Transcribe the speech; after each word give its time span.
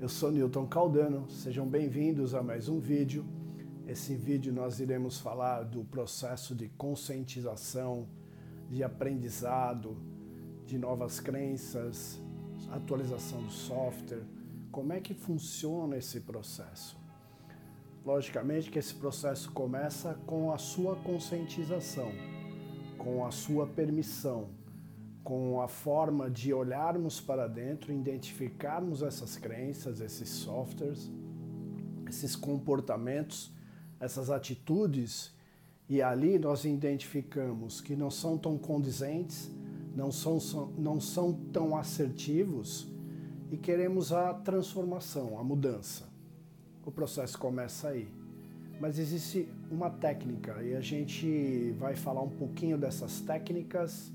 Eu 0.00 0.08
sou 0.08 0.32
Newton 0.32 0.66
Caldano, 0.66 1.30
sejam 1.30 1.68
bem-vindos 1.68 2.34
a 2.34 2.42
mais 2.42 2.70
um 2.70 2.80
vídeo. 2.80 3.22
Esse 3.86 4.14
vídeo 4.14 4.50
nós 4.50 4.80
iremos 4.80 5.18
falar 5.18 5.62
do 5.62 5.84
processo 5.84 6.54
de 6.54 6.68
conscientização, 6.70 8.08
de 8.70 8.82
aprendizado, 8.82 9.98
de 10.64 10.78
novas 10.78 11.20
crenças, 11.20 12.18
atualização 12.70 13.42
do 13.42 13.52
software, 13.52 14.22
como 14.72 14.94
é 14.94 15.00
que 15.00 15.12
funciona 15.12 15.98
esse 15.98 16.20
processo. 16.20 16.96
Logicamente 18.02 18.70
que 18.70 18.78
esse 18.78 18.94
processo 18.94 19.52
começa 19.52 20.14
com 20.24 20.50
a 20.50 20.56
sua 20.56 20.96
conscientização, 20.96 22.10
com 22.96 23.26
a 23.26 23.30
sua 23.30 23.66
permissão, 23.66 24.48
com 25.22 25.60
a 25.60 25.68
forma 25.68 26.30
de 26.30 26.52
olharmos 26.52 27.20
para 27.20 27.46
dentro, 27.46 27.92
identificarmos 27.92 29.02
essas 29.02 29.36
crenças, 29.36 30.00
esses 30.00 30.28
softwares, 30.28 31.10
esses 32.08 32.34
comportamentos, 32.34 33.52
essas 34.00 34.30
atitudes, 34.30 35.32
e 35.88 36.00
ali 36.00 36.38
nós 36.38 36.64
identificamos 36.64 37.80
que 37.80 37.94
não 37.94 38.10
são 38.10 38.38
tão 38.38 38.56
condizentes, 38.56 39.50
não 39.94 40.10
são, 40.10 40.38
não 40.78 41.00
são 41.00 41.32
tão 41.52 41.76
assertivos 41.76 42.86
e 43.50 43.56
queremos 43.56 44.12
a 44.12 44.32
transformação, 44.32 45.38
a 45.38 45.44
mudança. 45.44 46.08
O 46.84 46.90
processo 46.90 47.36
começa 47.38 47.88
aí. 47.88 48.08
Mas 48.80 48.98
existe 48.98 49.48
uma 49.70 49.90
técnica 49.90 50.62
e 50.62 50.74
a 50.74 50.80
gente 50.80 51.74
vai 51.78 51.94
falar 51.94 52.22
um 52.22 52.30
pouquinho 52.30 52.78
dessas 52.78 53.20
técnicas 53.20 54.10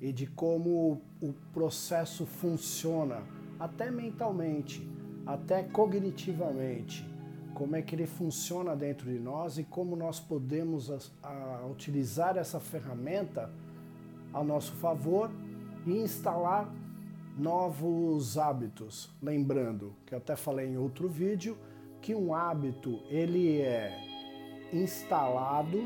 e 0.00 0.12
de 0.12 0.26
como 0.26 1.00
o 1.20 1.32
processo 1.52 2.26
funciona, 2.26 3.22
até 3.58 3.90
mentalmente, 3.90 4.86
até 5.24 5.62
cognitivamente, 5.62 7.08
como 7.54 7.74
é 7.74 7.82
que 7.82 7.94
ele 7.94 8.06
funciona 8.06 8.76
dentro 8.76 9.10
de 9.10 9.18
nós 9.18 9.56
e 9.58 9.64
como 9.64 9.96
nós 9.96 10.20
podemos 10.20 10.90
a, 10.90 11.28
a 11.62 11.66
utilizar 11.66 12.36
essa 12.36 12.60
ferramenta 12.60 13.50
a 14.32 14.44
nosso 14.44 14.72
favor 14.72 15.30
e 15.86 15.96
instalar 15.96 16.70
novos 17.38 18.36
hábitos. 18.36 19.10
Lembrando 19.22 19.94
que 20.04 20.14
eu 20.14 20.18
até 20.18 20.36
falei 20.36 20.68
em 20.68 20.76
outro 20.76 21.08
vídeo 21.08 21.56
que 22.02 22.14
um 22.14 22.34
hábito 22.34 23.00
ele 23.08 23.60
é 23.60 23.90
instalado 24.72 25.78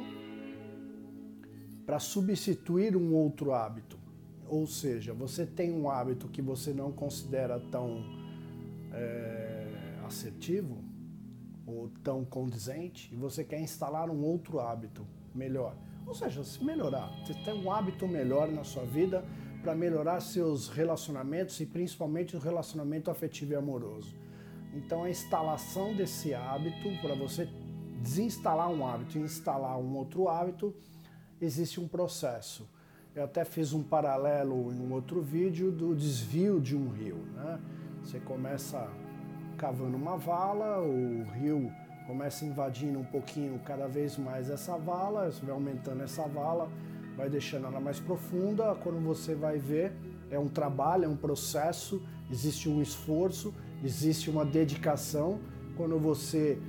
para 1.86 1.98
substituir 1.98 2.96
um 2.96 3.14
outro 3.14 3.52
hábito. 3.52 3.99
Ou 4.50 4.66
seja, 4.66 5.14
você 5.14 5.46
tem 5.46 5.70
um 5.70 5.88
hábito 5.88 6.26
que 6.26 6.42
você 6.42 6.72
não 6.72 6.90
considera 6.90 7.60
tão 7.70 8.04
é, 8.92 9.64
assertivo 10.04 10.82
ou 11.64 11.88
tão 12.02 12.24
condizente 12.24 13.08
e 13.14 13.16
você 13.16 13.44
quer 13.44 13.60
instalar 13.60 14.10
um 14.10 14.24
outro 14.24 14.58
hábito 14.58 15.06
melhor. 15.32 15.76
Ou 16.04 16.12
seja, 16.16 16.42
se 16.42 16.64
melhorar, 16.64 17.12
você 17.24 17.32
tem 17.44 17.54
um 17.54 17.70
hábito 17.70 18.08
melhor 18.08 18.48
na 18.48 18.64
sua 18.64 18.84
vida 18.84 19.24
para 19.62 19.72
melhorar 19.72 20.18
seus 20.18 20.66
relacionamentos 20.66 21.60
e 21.60 21.66
principalmente 21.66 22.34
o 22.34 22.40
relacionamento 22.40 23.08
afetivo 23.08 23.52
e 23.52 23.54
amoroso. 23.54 24.16
Então, 24.74 25.04
a 25.04 25.10
instalação 25.10 25.94
desse 25.94 26.34
hábito, 26.34 26.90
para 27.00 27.14
você 27.14 27.48
desinstalar 28.02 28.68
um 28.68 28.84
hábito 28.84 29.16
e 29.16 29.20
instalar 29.20 29.78
um 29.78 29.94
outro 29.94 30.28
hábito, 30.28 30.74
existe 31.40 31.78
um 31.78 31.86
processo. 31.86 32.68
Eu 33.14 33.24
até 33.24 33.44
fiz 33.44 33.72
um 33.72 33.82
paralelo 33.82 34.72
em 34.72 34.78
um 34.78 34.92
outro 34.92 35.20
vídeo 35.20 35.72
do 35.72 35.96
desvio 35.96 36.60
de 36.60 36.76
um 36.76 36.88
rio. 36.88 37.16
Né? 37.34 37.58
Você 38.02 38.20
começa 38.20 38.88
cavando 39.58 39.96
uma 39.96 40.16
vala, 40.16 40.80
o 40.80 41.24
rio 41.32 41.72
começa 42.06 42.44
invadindo 42.44 43.00
um 43.00 43.04
pouquinho 43.04 43.58
cada 43.64 43.88
vez 43.88 44.16
mais 44.16 44.48
essa 44.48 44.76
vala, 44.78 45.30
você 45.30 45.44
vai 45.44 45.54
aumentando 45.54 46.02
essa 46.02 46.22
vala, 46.28 46.70
vai 47.16 47.28
deixando 47.28 47.66
ela 47.66 47.80
mais 47.80 47.98
profunda. 47.98 48.76
Quando 48.76 49.00
você 49.00 49.34
vai 49.34 49.58
ver, 49.58 49.92
é 50.30 50.38
um 50.38 50.48
trabalho, 50.48 51.04
é 51.04 51.08
um 51.08 51.16
processo, 51.16 52.00
existe 52.30 52.68
um 52.68 52.80
esforço, 52.80 53.52
existe 53.82 54.30
uma 54.30 54.44
dedicação. 54.44 55.40
Quando 55.76 55.98
você 55.98 56.60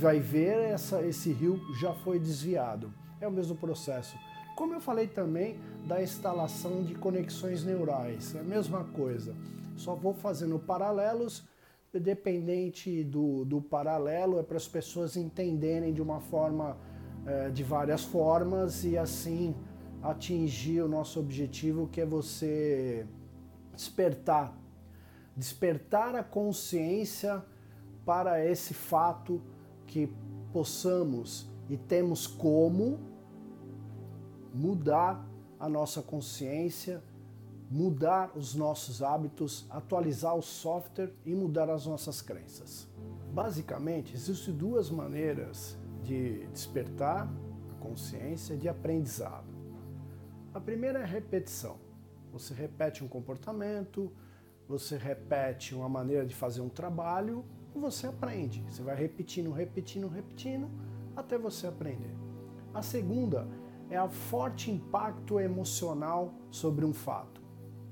vai 0.00 0.18
ver, 0.18 0.70
essa, 0.70 1.02
esse 1.02 1.30
rio 1.30 1.60
já 1.78 1.92
foi 1.92 2.18
desviado. 2.18 2.90
É 3.20 3.28
o 3.28 3.30
mesmo 3.30 3.54
processo. 3.54 4.16
Como 4.56 4.72
eu 4.72 4.80
falei 4.80 5.06
também 5.06 5.58
da 5.86 6.02
instalação 6.02 6.82
de 6.82 6.94
conexões 6.94 7.62
neurais, 7.62 8.34
é 8.34 8.40
a 8.40 8.42
mesma 8.42 8.84
coisa. 8.84 9.34
Só 9.76 9.94
vou 9.94 10.14
fazendo 10.14 10.58
paralelos, 10.58 11.44
dependente 11.92 13.04
do, 13.04 13.44
do 13.44 13.60
paralelo, 13.60 14.38
é 14.38 14.42
para 14.42 14.56
as 14.56 14.66
pessoas 14.66 15.14
entenderem 15.14 15.92
de 15.92 16.00
uma 16.00 16.20
forma, 16.20 16.78
é, 17.26 17.50
de 17.50 17.62
várias 17.62 18.02
formas 18.02 18.82
e 18.82 18.96
assim 18.96 19.54
atingir 20.02 20.80
o 20.80 20.88
nosso 20.88 21.20
objetivo, 21.20 21.86
que 21.88 22.00
é 22.00 22.06
você 22.06 23.06
despertar, 23.74 24.58
despertar 25.36 26.16
a 26.16 26.24
consciência 26.24 27.44
para 28.06 28.42
esse 28.42 28.72
fato 28.72 29.42
que 29.86 30.10
possamos 30.50 31.46
e 31.68 31.76
temos 31.76 32.26
como 32.26 33.15
mudar 34.56 35.24
a 35.60 35.68
nossa 35.68 36.00
consciência, 36.02 37.02
mudar 37.70 38.32
os 38.34 38.54
nossos 38.54 39.02
hábitos, 39.02 39.66
atualizar 39.68 40.34
o 40.34 40.42
software 40.42 41.12
e 41.24 41.34
mudar 41.34 41.68
as 41.68 41.86
nossas 41.86 42.22
crenças. 42.22 42.88
Basicamente, 43.32 44.14
existem 44.14 44.54
duas 44.54 44.90
maneiras 44.90 45.76
de 46.02 46.46
despertar 46.46 47.28
a 47.70 47.74
consciência 47.80 48.56
de 48.56 48.68
aprendizado. 48.68 49.54
A 50.54 50.60
primeira 50.60 51.00
é 51.00 51.02
a 51.02 51.06
repetição. 51.06 51.76
Você 52.32 52.54
repete 52.54 53.04
um 53.04 53.08
comportamento, 53.08 54.10
você 54.66 54.96
repete 54.96 55.74
uma 55.74 55.88
maneira 55.88 56.24
de 56.24 56.34
fazer 56.34 56.62
um 56.62 56.68
trabalho 56.68 57.44
e 57.74 57.78
você 57.78 58.06
aprende. 58.06 58.64
Você 58.70 58.82
vai 58.82 58.96
repetindo, 58.96 59.50
repetindo, 59.50 60.08
repetindo 60.08 60.70
até 61.14 61.36
você 61.36 61.66
aprender. 61.66 62.14
A 62.72 62.82
segunda 62.82 63.46
é 63.65 63.65
o 63.90 64.08
forte 64.08 64.70
impacto 64.70 65.38
emocional 65.38 66.34
sobre 66.50 66.84
um 66.84 66.92
fato, 66.92 67.40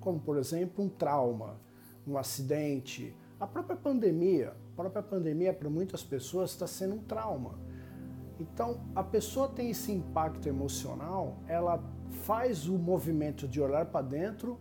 como 0.00 0.18
por 0.18 0.36
exemplo 0.36 0.84
um 0.84 0.88
trauma, 0.88 1.60
um 2.06 2.18
acidente, 2.18 3.16
a 3.38 3.46
própria 3.46 3.76
pandemia. 3.76 4.54
A 4.72 4.76
própria 4.76 5.02
pandemia 5.02 5.52
para 5.52 5.70
muitas 5.70 6.02
pessoas 6.02 6.50
está 6.50 6.66
sendo 6.66 6.96
um 6.96 7.02
trauma. 7.02 7.58
Então, 8.40 8.80
a 8.94 9.02
pessoa 9.02 9.48
tem 9.48 9.70
esse 9.70 9.92
impacto 9.92 10.48
emocional, 10.48 11.36
ela 11.46 11.80
faz 12.24 12.66
o 12.68 12.76
movimento 12.76 13.46
de 13.46 13.60
olhar 13.60 13.86
para 13.86 14.04
dentro 14.04 14.58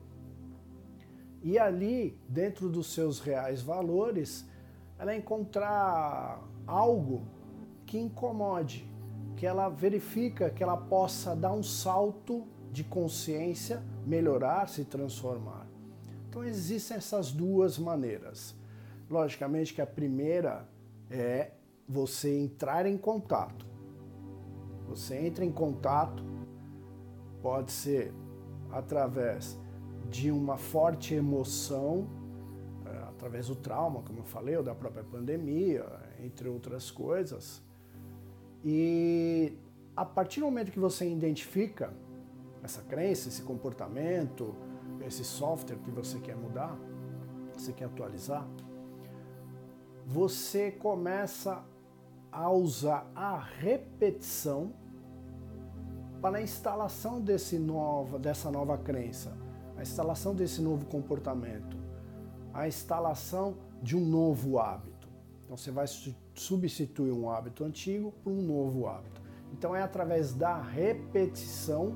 e 1.42 1.58
ali, 1.58 2.18
dentro 2.30 2.70
dos 2.70 2.94
seus 2.94 3.20
reais 3.20 3.62
valores, 3.62 4.48
ela 5.00 5.16
encontrar 5.16 6.42
algo 6.68 7.24
que 7.86 7.98
incomode, 7.98 8.88
que 9.44 9.48
ela 9.48 9.68
verifica 9.68 10.50
que 10.50 10.64
ela 10.64 10.78
possa 10.78 11.36
dar 11.36 11.52
um 11.52 11.62
salto 11.62 12.48
de 12.72 12.82
consciência, 12.82 13.84
melhorar, 14.08 14.70
se 14.70 14.86
transformar. 14.86 15.68
Então 16.30 16.46
existem 16.46 16.96
essas 16.96 17.30
duas 17.30 17.78
maneiras. 17.78 18.56
Logicamente 19.10 19.74
que 19.74 19.82
a 19.82 19.86
primeira 19.86 20.66
é 21.12 21.52
você 21.86 22.34
entrar 22.34 22.86
em 22.86 22.98
contato. 22.98 23.66
Você 24.88 25.18
entra 25.18 25.44
em 25.44 25.52
contato, 25.52 26.24
pode 27.42 27.74
ser 27.74 28.14
através 28.72 29.60
de 30.10 30.32
uma 30.32 30.56
forte 30.56 31.16
emoção, 31.16 32.08
eh, 32.86 33.04
através 33.10 33.48
do 33.50 33.58
trauma, 33.58 34.04
como 34.04 34.20
eu 34.20 34.24
falei, 34.24 34.56
ou 34.56 34.64
da 34.64 34.74
própria 34.74 35.04
pandemia, 35.04 35.86
entre 36.24 36.48
outras 36.48 36.90
coisas 36.90 37.62
e 38.64 39.58
a 39.96 40.06
partir 40.06 40.40
do 40.40 40.46
momento 40.46 40.72
que 40.72 40.80
você 40.80 41.10
identifica 41.10 41.94
essa 42.64 42.82
crença, 42.82 43.28
esse 43.28 43.42
comportamento, 43.42 44.56
esse 45.06 45.24
software 45.24 45.78
que 45.78 45.92
você 45.92 46.20
quer 46.20 46.36
mudar, 46.36 46.78
você 47.54 47.74
quer 47.74 47.86
atualizar, 47.86 48.48
você 50.06 50.72
começa 50.72 51.64
a 52.32 52.50
usar 52.50 53.12
a 53.14 53.38
repetição 53.38 54.74
para 56.22 56.38
a 56.38 56.42
instalação 56.42 57.20
desse 57.20 57.60
nova, 57.60 58.18
dessa 58.18 58.50
nova 58.50 58.78
crença, 58.78 59.38
a 59.76 59.82
instalação 59.82 60.34
desse 60.34 60.62
novo 60.62 60.86
comportamento, 60.86 61.78
a 62.54 62.68
instalação 62.68 63.58
de 63.82 63.98
um 63.98 64.06
novo 64.06 64.58
hábito. 64.58 64.93
Então 65.54 65.58
você 65.64 65.70
vai 65.70 65.86
substituir 66.34 67.12
um 67.12 67.30
hábito 67.30 67.64
antigo 67.64 68.12
por 68.24 68.34
um 68.34 68.42
novo 68.42 68.88
hábito. 68.88 69.22
Então 69.52 69.76
é 69.76 69.84
através 69.84 70.34
da 70.34 70.60
repetição 70.60 71.96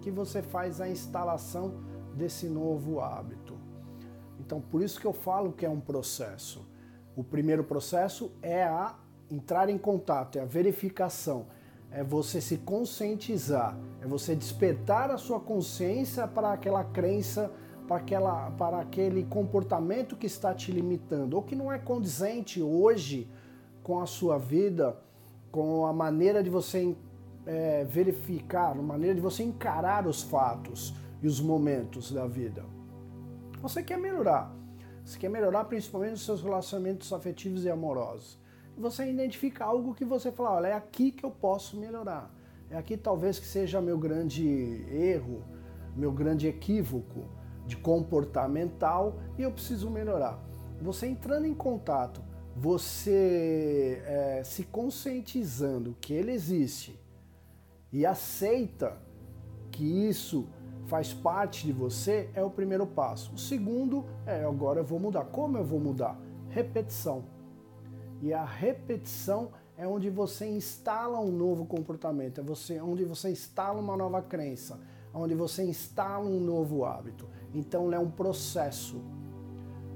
que 0.00 0.08
você 0.08 0.40
faz 0.40 0.80
a 0.80 0.88
instalação 0.88 1.82
desse 2.14 2.46
novo 2.46 3.00
hábito. 3.00 3.58
Então, 4.38 4.60
por 4.60 4.82
isso 4.82 5.00
que 5.00 5.06
eu 5.06 5.12
falo 5.12 5.50
que 5.52 5.66
é 5.66 5.68
um 5.68 5.80
processo. 5.80 6.64
O 7.16 7.24
primeiro 7.24 7.64
processo 7.64 8.30
é 8.40 8.62
a 8.62 8.94
entrar 9.28 9.68
em 9.68 9.78
contato, 9.78 10.38
é 10.38 10.42
a 10.42 10.44
verificação, 10.44 11.46
é 11.90 12.04
você 12.04 12.40
se 12.40 12.58
conscientizar, 12.58 13.76
é 14.00 14.06
você 14.06 14.36
despertar 14.36 15.10
a 15.10 15.18
sua 15.18 15.40
consciência 15.40 16.28
para 16.28 16.52
aquela 16.52 16.84
crença, 16.84 17.50
para, 17.86 17.96
aquela, 17.96 18.50
para 18.52 18.80
aquele 18.80 19.24
comportamento 19.24 20.16
que 20.16 20.26
está 20.26 20.54
te 20.54 20.72
limitando, 20.72 21.36
ou 21.36 21.42
que 21.42 21.54
não 21.54 21.72
é 21.72 21.78
condizente 21.78 22.62
hoje 22.62 23.28
com 23.82 24.00
a 24.00 24.06
sua 24.06 24.38
vida, 24.38 24.96
com 25.50 25.86
a 25.86 25.92
maneira 25.92 26.42
de 26.42 26.50
você 26.50 26.96
é, 27.44 27.84
verificar, 27.84 28.72
a 28.72 28.74
maneira 28.74 29.14
de 29.14 29.20
você 29.20 29.42
encarar 29.42 30.06
os 30.06 30.22
fatos 30.22 30.94
e 31.20 31.26
os 31.26 31.40
momentos 31.40 32.12
da 32.12 32.26
vida. 32.26 32.64
Você 33.60 33.82
quer 33.82 33.98
melhorar. 33.98 34.54
Você 35.04 35.18
quer 35.18 35.28
melhorar 35.28 35.64
principalmente 35.64 36.14
os 36.14 36.24
seus 36.24 36.42
relacionamentos 36.42 37.12
afetivos 37.12 37.64
e 37.64 37.70
amorosos. 37.70 38.38
E 38.76 38.80
você 38.80 39.10
identifica 39.10 39.64
algo 39.64 39.94
que 39.94 40.04
você 40.04 40.30
fala, 40.30 40.52
olha, 40.52 40.68
é 40.68 40.72
aqui 40.72 41.10
que 41.10 41.24
eu 41.24 41.30
posso 41.30 41.76
melhorar. 41.76 42.32
É 42.70 42.76
aqui 42.76 42.96
talvez 42.96 43.38
que 43.38 43.46
seja 43.46 43.80
meu 43.80 43.98
grande 43.98 44.46
erro, 44.88 45.44
meu 45.94 46.10
grande 46.10 46.46
equívoco 46.46 47.41
de 47.66 47.76
comportamental 47.76 49.18
e 49.38 49.42
eu 49.42 49.52
preciso 49.52 49.90
melhorar. 49.90 50.38
Você 50.80 51.06
entrando 51.06 51.46
em 51.46 51.54
contato, 51.54 52.22
você 52.56 54.02
é, 54.04 54.42
se 54.44 54.64
conscientizando 54.64 55.96
que 56.00 56.12
ele 56.12 56.32
existe 56.32 57.00
e 57.92 58.04
aceita 58.04 58.96
que 59.70 59.84
isso 59.84 60.46
faz 60.86 61.12
parte 61.12 61.64
de 61.66 61.72
você 61.72 62.28
é 62.34 62.42
o 62.42 62.50
primeiro 62.50 62.86
passo. 62.86 63.32
O 63.34 63.38
segundo 63.38 64.04
é 64.26 64.44
agora 64.44 64.80
eu 64.80 64.84
vou 64.84 64.98
mudar. 64.98 65.24
Como 65.24 65.56
eu 65.56 65.64
vou 65.64 65.80
mudar? 65.80 66.18
Repetição. 66.50 67.24
E 68.20 68.32
a 68.32 68.44
repetição 68.44 69.50
é 69.76 69.86
onde 69.86 70.10
você 70.10 70.46
instala 70.46 71.18
um 71.18 71.32
novo 71.32 71.64
comportamento, 71.64 72.40
é 72.40 72.44
você, 72.44 72.80
onde 72.80 73.04
você 73.04 73.30
instala 73.30 73.80
uma 73.80 73.96
nova 73.96 74.20
crença, 74.22 74.78
onde 75.12 75.34
você 75.34 75.64
instala 75.64 76.24
um 76.24 76.38
novo 76.38 76.84
hábito. 76.84 77.28
Então 77.54 77.92
é 77.92 77.98
um 77.98 78.10
processo. 78.10 79.00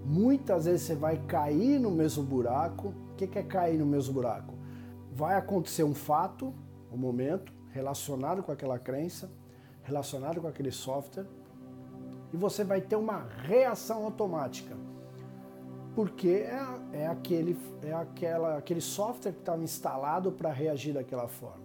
Muitas 0.05 0.67
vezes 0.67 0.83
você 0.83 0.95
vai 0.95 1.19
cair 1.27 1.79
no 1.79 1.91
mesmo 1.91 2.23
buraco. 2.23 2.95
O 3.13 3.15
que 3.17 3.39
é 3.39 3.43
cair 3.43 3.79
no 3.79 3.87
mesmo 3.87 4.15
buraco? 4.15 4.55
Vai 5.13 5.37
acontecer 5.37 5.83
um 5.83 5.95
fato, 5.95 6.53
um 6.93 6.97
momento 6.97 7.53
relacionado 7.71 8.43
com 8.43 8.53
aquela 8.53 8.79
crença, 8.79 9.31
relacionado 9.83 10.41
com 10.41 10.49
aquele 10.49 10.71
software, 10.71 11.27
e 12.33 12.37
você 12.37 12.65
vai 12.65 12.81
ter 12.81 12.97
uma 12.97 13.27
reação 13.43 14.05
automática. 14.05 14.77
Porque 15.95 16.29
é, 16.29 16.63
é, 16.93 17.07
aquele, 17.07 17.59
é 17.83 17.93
aquela, 17.93 18.59
aquele 18.59 18.81
software 18.81 19.33
que 19.33 19.39
estava 19.39 19.63
instalado 19.63 20.31
para 20.33 20.53
reagir 20.53 20.93
daquela 20.93 21.29
forma. 21.29 21.65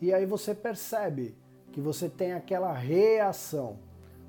E 0.00 0.12
aí 0.12 0.26
você 0.26 0.54
percebe 0.54 1.34
que 1.72 1.80
você 1.80 2.08
tem 2.08 2.32
aquela 2.32 2.72
reação. 2.72 3.78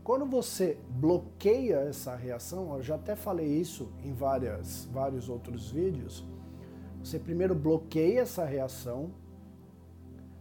Quando 0.07 0.25
você 0.25 0.79
bloqueia 0.89 1.79
essa 1.79 2.15
reação, 2.15 2.73
eu 2.77 2.81
já 2.81 2.95
até 2.95 3.13
falei 3.13 3.45
isso 3.45 3.91
em 4.05 4.13
várias, 4.13 4.85
vários 4.85 5.27
outros 5.27 5.69
vídeos, 5.69 6.25
você 7.03 7.19
primeiro 7.19 7.53
bloqueia 7.53 8.21
essa 8.21 8.45
reação, 8.45 9.11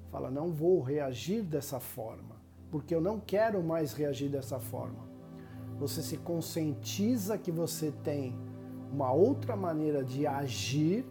fala, 0.08 0.30
não 0.30 0.52
vou 0.52 0.80
reagir 0.80 1.42
dessa 1.42 1.80
forma, 1.80 2.36
porque 2.70 2.94
eu 2.94 3.00
não 3.00 3.18
quero 3.18 3.60
mais 3.60 3.92
reagir 3.92 4.28
dessa 4.28 4.60
forma. 4.60 5.04
Você 5.80 6.00
se 6.00 6.16
conscientiza 6.16 7.36
que 7.36 7.50
você 7.50 7.90
tem 8.04 8.38
uma 8.92 9.10
outra 9.10 9.56
maneira 9.56 10.04
de 10.04 10.28
agir 10.28 11.04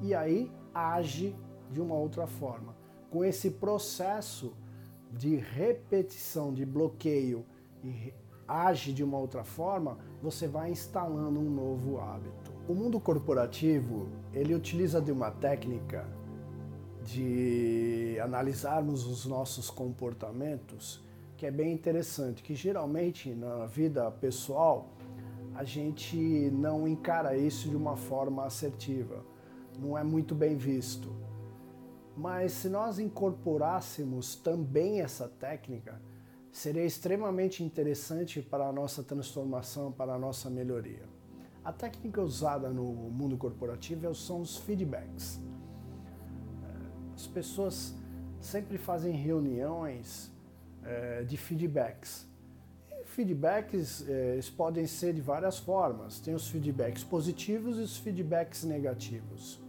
e 0.00 0.14
aí 0.14 0.52
age 0.72 1.34
de 1.68 1.80
uma 1.80 1.96
outra 1.96 2.28
forma. 2.28 2.76
Com 3.10 3.24
esse 3.24 3.50
processo 3.50 4.54
de 5.10 5.34
repetição, 5.34 6.54
de 6.54 6.64
bloqueio 6.64 7.44
e 7.82 8.12
age 8.46 8.92
de 8.92 9.02
uma 9.02 9.18
outra 9.18 9.44
forma, 9.44 9.98
você 10.20 10.46
vai 10.46 10.70
instalando 10.70 11.40
um 11.40 11.50
novo 11.50 11.98
hábito. 12.00 12.52
O 12.68 12.74
mundo 12.74 13.00
corporativo, 13.00 14.08
ele 14.32 14.54
utiliza 14.54 15.00
de 15.00 15.10
uma 15.10 15.30
técnica 15.30 16.06
de 17.04 18.18
analisarmos 18.22 19.06
os 19.06 19.26
nossos 19.26 19.68
comportamentos, 19.68 21.02
que 21.36 21.46
é 21.46 21.50
bem 21.50 21.72
interessante, 21.72 22.42
que 22.42 22.54
geralmente 22.54 23.34
na 23.34 23.66
vida 23.66 24.08
pessoal 24.10 24.88
a 25.54 25.64
gente 25.64 26.16
não 26.52 26.86
encara 26.86 27.36
isso 27.36 27.68
de 27.68 27.76
uma 27.76 27.96
forma 27.96 28.44
assertiva, 28.44 29.24
não 29.78 29.98
é 29.98 30.04
muito 30.04 30.34
bem 30.34 30.56
visto. 30.56 31.12
Mas 32.16 32.52
se 32.52 32.68
nós 32.68 32.98
incorporássemos 32.98 34.36
também 34.36 35.00
essa 35.00 35.28
técnica, 35.28 36.00
seria 36.52 36.84
extremamente 36.84 37.64
interessante 37.64 38.42
para 38.42 38.68
a 38.68 38.72
nossa 38.72 39.02
transformação, 39.02 39.90
para 39.90 40.12
a 40.12 40.18
nossa 40.18 40.50
melhoria. 40.50 41.02
A 41.64 41.72
técnica 41.72 42.20
usada 42.20 42.68
no 42.68 42.84
mundo 42.84 43.36
corporativo 43.38 44.14
são 44.14 44.42
os 44.42 44.58
feedbacks. 44.58 45.40
As 47.14 47.26
pessoas 47.26 47.94
sempre 48.38 48.76
fazem 48.76 49.14
reuniões 49.14 50.30
é, 50.84 51.22
de 51.22 51.36
feedbacks. 51.36 52.26
E 52.90 53.04
feedbacks 53.04 54.04
é, 54.08 54.38
podem 54.56 54.86
ser 54.86 55.14
de 55.14 55.20
várias 55.20 55.58
formas. 55.58 56.20
Tem 56.20 56.34
os 56.34 56.48
feedbacks 56.48 57.02
positivos 57.02 57.78
e 57.78 57.80
os 57.80 57.96
feedbacks 57.96 58.64
negativos. 58.64 59.62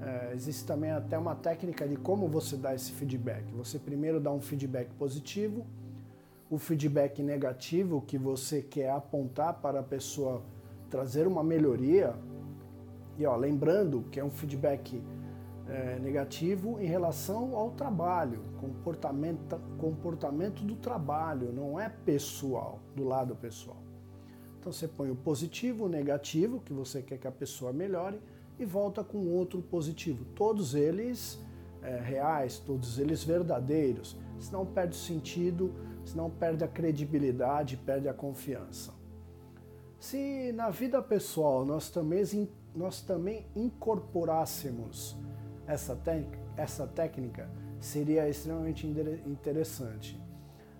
É, 0.00 0.32
existe 0.34 0.64
também 0.64 0.90
até 0.90 1.16
uma 1.16 1.36
técnica 1.36 1.86
de 1.86 1.96
como 1.96 2.28
você 2.28 2.56
dá 2.56 2.74
esse 2.74 2.90
feedback. 2.92 3.44
Você 3.52 3.78
primeiro 3.78 4.20
dá 4.20 4.32
um 4.32 4.40
feedback 4.40 4.90
positivo, 4.94 5.64
o 6.52 6.58
feedback 6.58 7.22
negativo 7.22 8.02
que 8.02 8.18
você 8.18 8.60
quer 8.60 8.90
apontar 8.90 9.54
para 9.54 9.80
a 9.80 9.82
pessoa 9.82 10.42
trazer 10.90 11.26
uma 11.26 11.42
melhoria. 11.42 12.14
E 13.16 13.24
ó, 13.24 13.34
lembrando 13.34 14.02
que 14.10 14.20
é 14.20 14.24
um 14.24 14.28
feedback 14.28 15.02
é, 15.66 15.98
negativo 15.98 16.78
em 16.78 16.84
relação 16.84 17.56
ao 17.56 17.70
trabalho, 17.70 18.44
comportamento, 18.60 19.58
comportamento 19.78 20.62
do 20.62 20.76
trabalho, 20.76 21.50
não 21.54 21.80
é 21.80 21.88
pessoal, 21.88 22.80
do 22.94 23.02
lado 23.02 23.34
pessoal. 23.34 23.82
Então 24.60 24.70
você 24.70 24.86
põe 24.86 25.10
o 25.10 25.16
positivo, 25.16 25.86
o 25.86 25.88
negativo, 25.88 26.60
que 26.60 26.74
você 26.74 27.00
quer 27.00 27.16
que 27.16 27.26
a 27.26 27.32
pessoa 27.32 27.72
melhore, 27.72 28.20
e 28.58 28.66
volta 28.66 29.02
com 29.02 29.26
outro 29.26 29.62
positivo. 29.62 30.26
Todos 30.34 30.74
eles 30.74 31.42
é, 31.80 31.98
reais, 31.98 32.58
todos 32.58 32.98
eles 32.98 33.24
verdadeiros, 33.24 34.18
senão 34.38 34.66
perde 34.66 34.96
sentido, 34.96 35.72
senão 36.04 36.30
perde 36.30 36.64
a 36.64 36.68
credibilidade, 36.68 37.76
perde 37.76 38.08
a 38.08 38.14
confiança. 38.14 38.92
Se 39.98 40.52
na 40.52 40.68
vida 40.68 41.00
pessoal 41.00 41.64
nós 41.64 41.90
também, 41.90 42.48
nós 42.74 43.00
também 43.02 43.46
incorporássemos 43.54 45.16
essa, 45.66 45.98
essa 46.56 46.86
técnica 46.86 47.48
seria 47.80 48.28
extremamente 48.28 48.86
interessante. 49.26 50.20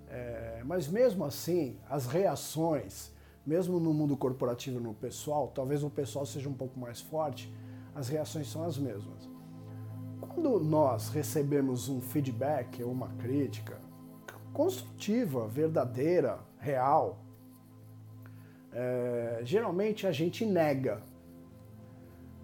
É, 0.09 0.63
mas 0.65 0.89
mesmo 0.89 1.25
assim, 1.25 1.79
as 1.89 2.07
reações, 2.07 3.13
mesmo 3.47 3.81
no 3.81 3.95
mundo 3.95 4.17
corporativo 4.17 4.79
no 4.79 4.93
pessoal, 4.93 5.51
talvez 5.55 5.83
o 5.83 5.91
pessoal 5.91 6.27
seja 6.27 6.49
um 6.49 6.55
pouco 6.55 6.79
mais 6.79 7.01
forte, 7.01 7.53
as 7.95 8.09
reações 8.09 8.51
são 8.51 8.65
as 8.65 8.79
mesmas. 8.79 9.29
Quando 10.21 10.61
nós 10.61 11.09
recebemos 11.09 11.89
um 11.89 12.01
feedback 12.01 12.83
ou 12.83 12.91
uma 12.91 13.09
crítica 13.19 13.79
construtiva, 14.53 15.47
verdadeira, 15.47 16.39
real, 16.59 17.19
é, 18.73 19.41
geralmente 19.43 20.07
a 20.07 20.13
gente 20.13 20.47
nega 20.47 21.03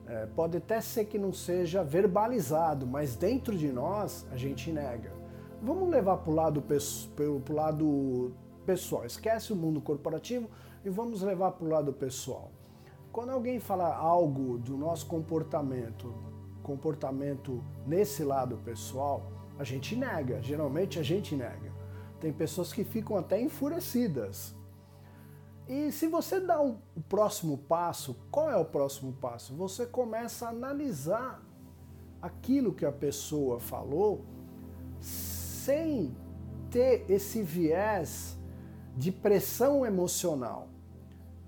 é, 0.08 0.24
pode 0.34 0.56
até 0.56 0.80
ser 0.80 1.04
que 1.04 1.18
não 1.18 1.32
seja 1.32 1.84
verbalizado, 1.84 2.86
mas 2.86 3.14
dentro 3.14 3.56
de 3.56 3.70
nós 3.70 4.26
a 4.32 4.36
gente 4.36 4.72
nega. 4.72 5.12
Vamos 5.62 5.90
levar 5.90 6.16
para 6.18 6.30
o 6.30 6.34
lado, 6.34 6.64
pro 7.44 7.54
lado 7.54 8.32
pessoal. 8.64 9.04
Esquece 9.04 9.52
o 9.52 9.56
mundo 9.56 9.80
corporativo 9.82 10.48
e 10.82 10.88
vamos 10.88 11.20
levar 11.20 11.52
para 11.52 11.66
o 11.66 11.68
lado 11.68 11.92
pessoal. 11.92 12.50
Quando 13.12 13.30
alguém 13.30 13.60
fala 13.60 13.94
algo 13.94 14.56
do 14.58 14.78
nosso 14.78 15.06
comportamento, 15.06 16.14
comportamento 16.62 17.62
nesse 17.86 18.24
lado 18.24 18.56
pessoal, 18.64 19.30
a 19.58 19.64
gente 19.64 19.94
nega. 19.94 20.40
Geralmente 20.40 20.98
a 20.98 21.02
gente 21.02 21.36
nega. 21.36 21.77
Tem 22.20 22.32
pessoas 22.32 22.72
que 22.72 22.84
ficam 22.84 23.16
até 23.16 23.40
enfurecidas 23.40 24.56
e 25.68 25.92
se 25.92 26.06
você 26.06 26.40
dá 26.40 26.58
o 26.62 26.70
um, 26.96 27.02
próximo 27.10 27.58
passo, 27.58 28.16
qual 28.30 28.50
é 28.50 28.56
o 28.56 28.64
próximo 28.64 29.12
passo? 29.12 29.54
Você 29.54 29.84
começa 29.84 30.46
a 30.46 30.48
analisar 30.48 31.42
aquilo 32.22 32.72
que 32.72 32.86
a 32.86 32.92
pessoa 32.92 33.60
falou 33.60 34.24
sem 34.98 36.16
ter 36.70 37.04
esse 37.06 37.42
viés 37.42 38.38
de 38.96 39.12
pressão 39.12 39.84
emocional. 39.84 40.68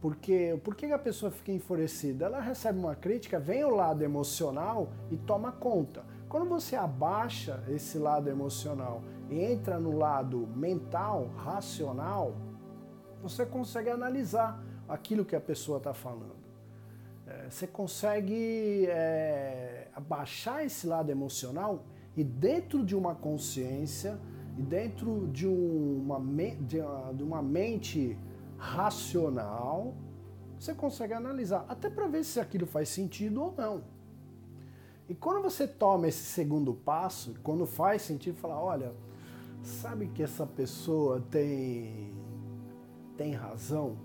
Porque 0.02 0.60
por 0.62 0.74
que 0.74 0.86
a 0.92 0.98
pessoa 0.98 1.30
fica 1.30 1.52
enfurecida? 1.52 2.26
Ela 2.26 2.40
recebe 2.40 2.78
uma 2.78 2.94
crítica, 2.94 3.40
vem 3.40 3.64
o 3.64 3.74
lado 3.74 4.02
emocional 4.02 4.92
e 5.10 5.16
toma 5.16 5.50
conta. 5.50 6.04
Quando 6.28 6.46
você 6.46 6.76
abaixa 6.76 7.64
esse 7.68 7.98
lado 7.98 8.28
emocional 8.28 9.02
e 9.30 9.40
entra 9.40 9.78
no 9.78 9.96
lado 9.96 10.46
mental, 10.56 11.28
racional, 11.36 12.34
você 13.22 13.46
consegue 13.46 13.88
analisar 13.88 14.62
aquilo 14.88 15.24
que 15.24 15.36
a 15.36 15.40
pessoa 15.40 15.78
está 15.78 15.94
falando. 15.94 16.40
É, 17.26 17.48
você 17.48 17.66
consegue 17.66 18.86
é, 18.88 19.88
abaixar 19.94 20.64
esse 20.64 20.86
lado 20.86 21.10
emocional 21.10 21.84
e 22.16 22.24
dentro 22.24 22.84
de 22.84 22.96
uma 22.96 23.14
consciência 23.14 24.18
e 24.58 24.62
dentro 24.62 25.28
de 25.28 25.46
uma, 25.46 26.20
de 27.14 27.22
uma 27.22 27.40
mente 27.40 28.18
racional, 28.58 29.94
você 30.58 30.74
consegue 30.74 31.14
analisar, 31.14 31.64
até 31.68 31.88
para 31.88 32.08
ver 32.08 32.24
se 32.24 32.40
aquilo 32.40 32.66
faz 32.66 32.88
sentido 32.88 33.42
ou 33.42 33.54
não. 33.56 33.82
E 35.08 35.14
quando 35.14 35.42
você 35.42 35.66
toma 35.66 36.08
esse 36.08 36.24
segundo 36.24 36.74
passo, 36.74 37.34
quando 37.42 37.64
faz 37.64 38.02
sentido, 38.02 38.36
fala, 38.36 38.60
olha, 38.60 38.92
sabe 39.62 40.08
que 40.08 40.22
essa 40.22 40.46
pessoa 40.46 41.20
tem 41.30 42.14
tem 43.16 43.34
razão? 43.34 43.98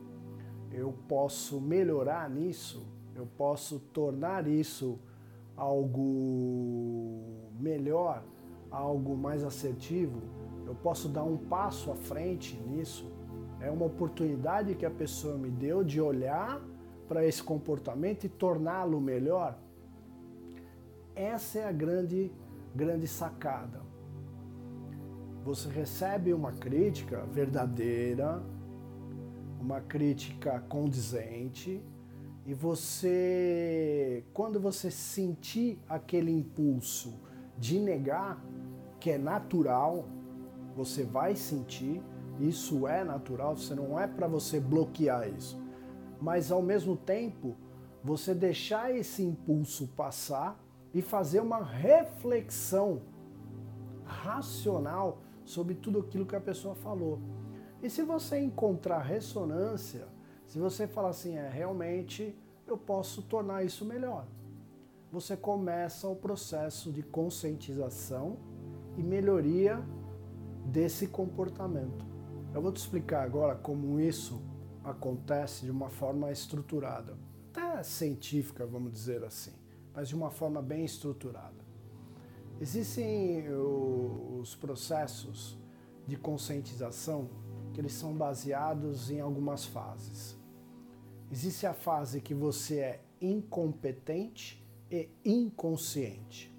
Eu 0.71 0.93
posso 1.07 1.61
melhorar 1.61 2.29
nisso? 2.29 2.85
Eu 3.15 3.25
posso 3.25 3.79
tornar 3.79 4.45
isso 4.45 4.99
algo 5.55 7.23
melhor, 7.57 8.23
algo 8.69 9.15
mais 9.15 9.43
assertivo? 9.43 10.21
Eu 10.65 10.75
posso 10.75 11.07
dar 11.07 11.23
um 11.23 11.37
passo 11.37 11.91
à 11.91 11.95
frente 11.95 12.57
nisso? 12.57 13.09
É 13.61 13.71
uma 13.71 13.85
oportunidade 13.85 14.75
que 14.75 14.85
a 14.85 14.91
pessoa 14.91 15.37
me 15.37 15.49
deu 15.49 15.81
de 15.81 16.01
olhar 16.01 16.61
para 17.07 17.25
esse 17.25 17.41
comportamento 17.41 18.25
e 18.25 18.29
torná-lo 18.29 18.99
melhor. 18.99 19.57
Essa 21.15 21.59
é 21.59 21.65
a 21.65 21.71
grande, 21.71 22.33
grande 22.75 23.07
sacada. 23.07 23.84
Você 25.45 25.69
recebe 25.69 26.33
uma 26.33 26.51
crítica 26.51 27.23
verdadeira, 27.31 28.41
uma 29.61 29.79
crítica 29.79 30.59
condizente, 30.61 31.83
e 32.47 32.53
você, 32.55 34.25
quando 34.33 34.59
você 34.59 34.89
sentir 34.89 35.79
aquele 35.87 36.31
impulso 36.31 37.13
de 37.59 37.79
negar, 37.79 38.43
que 38.99 39.11
é 39.11 39.19
natural, 39.19 40.07
você 40.75 41.03
vai 41.03 41.35
sentir, 41.35 42.01
isso 42.39 42.87
é 42.87 43.03
natural, 43.03 43.55
você 43.55 43.75
não 43.75 43.99
é 43.99 44.07
para 44.07 44.27
você 44.27 44.59
bloquear 44.59 45.29
isso. 45.29 45.61
Mas 46.19 46.51
ao 46.51 46.63
mesmo 46.63 46.97
tempo, 46.97 47.55
você 48.03 48.33
deixar 48.33 48.95
esse 48.95 49.21
impulso 49.21 49.89
passar 49.89 50.59
e 50.91 51.03
fazer 51.03 51.39
uma 51.39 51.63
reflexão 51.63 53.03
racional 54.05 55.19
sobre 55.45 55.75
tudo 55.75 55.99
aquilo 55.99 56.25
que 56.25 56.35
a 56.35 56.41
pessoa 56.41 56.75
falou. 56.75 57.19
E 57.81 57.89
se 57.89 58.03
você 58.03 58.39
encontrar 58.39 58.99
ressonância, 58.99 60.07
se 60.47 60.59
você 60.59 60.87
falar 60.87 61.09
assim, 61.09 61.35
é 61.35 61.47
realmente 61.47 62.35
eu 62.67 62.77
posso 62.77 63.21
tornar 63.21 63.63
isso 63.63 63.85
melhor. 63.85 64.27
Você 65.11 65.37
começa 65.37 66.07
o 66.07 66.15
processo 66.15 66.91
de 66.91 67.03
conscientização 67.03 68.37
e 68.97 69.03
melhoria 69.03 69.81
desse 70.65 71.07
comportamento. 71.07 72.05
Eu 72.53 72.61
vou 72.61 72.71
te 72.71 72.77
explicar 72.77 73.23
agora 73.23 73.55
como 73.55 73.99
isso 73.99 74.41
acontece 74.83 75.65
de 75.65 75.71
uma 75.71 75.89
forma 75.89 76.31
estruturada, 76.31 77.17
até 77.53 77.83
científica, 77.83 78.65
vamos 78.65 78.91
dizer 78.91 79.23
assim, 79.23 79.53
mas 79.93 80.09
de 80.09 80.15
uma 80.15 80.31
forma 80.31 80.61
bem 80.61 80.85
estruturada. 80.85 81.64
Existem 82.59 83.49
os 83.49 84.55
processos 84.55 85.57
de 86.07 86.15
conscientização 86.15 87.29
que 87.73 87.81
eles 87.81 87.93
são 87.93 88.13
baseados 88.13 89.11
em 89.11 89.19
algumas 89.19 89.65
fases. 89.65 90.37
Existe 91.29 91.65
a 91.65 91.73
fase 91.73 92.21
que 92.21 92.33
você 92.33 92.79
é 92.79 93.01
incompetente 93.19 94.65
e 94.89 95.09
inconsciente. 95.25 96.53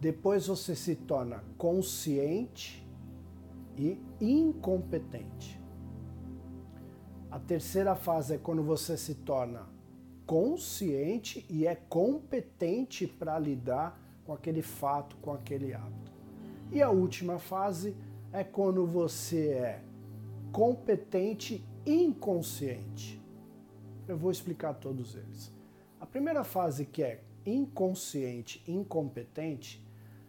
Depois 0.00 0.46
você 0.46 0.74
se 0.74 0.96
torna 0.96 1.44
consciente 1.58 2.86
e 3.76 4.00
incompetente. 4.20 5.60
A 7.30 7.38
terceira 7.38 7.94
fase 7.94 8.34
é 8.34 8.38
quando 8.38 8.62
você 8.62 8.96
se 8.96 9.14
torna 9.16 9.68
consciente 10.26 11.44
e 11.48 11.66
é 11.66 11.74
competente 11.74 13.06
para 13.06 13.38
lidar 13.38 14.01
com 14.32 14.34
aquele 14.34 14.62
fato, 14.62 15.14
com 15.16 15.32
aquele 15.32 15.74
hábito. 15.74 16.10
E 16.70 16.80
a 16.80 16.88
última 16.88 17.38
fase 17.38 17.94
é 18.32 18.42
quando 18.42 18.86
você 18.86 19.48
é 19.48 19.82
competente 20.50 21.62
inconsciente. 21.84 23.20
Eu 24.08 24.16
vou 24.16 24.30
explicar 24.30 24.72
todos 24.74 25.14
eles. 25.16 25.52
A 26.00 26.06
primeira 26.06 26.44
fase 26.44 26.86
que 26.86 27.02
é 27.02 27.22
inconsciente, 27.44 28.62
incompetente, 28.66 29.84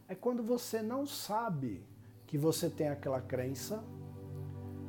é 0.10 0.14
quando 0.14 0.44
você 0.44 0.82
não 0.82 1.06
sabe 1.06 1.82
que 2.28 2.38
você 2.38 2.70
tem 2.70 2.90
aquela 2.90 3.22
crença, 3.22 3.82